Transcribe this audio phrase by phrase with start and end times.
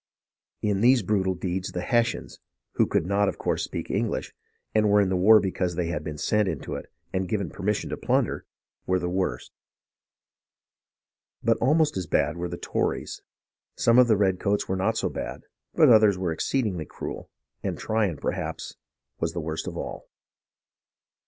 [0.63, 2.39] In these brutal deeds the Hessians,
[2.71, 4.33] who could not of course speak English,
[4.73, 7.91] and were in the war because they had been sent into it and given permission
[7.91, 8.47] to plunder,
[8.87, 9.51] were the worst;
[11.43, 13.21] but almost as bad were the Tories.
[13.77, 15.43] Some of the redcoats were not so bad,
[15.75, 17.29] but others were exceedingly cruel,
[17.61, 18.77] and Tryon perhaps
[19.19, 20.09] was the worst of all.